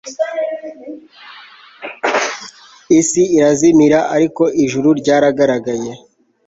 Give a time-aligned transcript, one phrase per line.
[2.99, 5.91] isi irazimira, ariko ijuru ryaragaragaye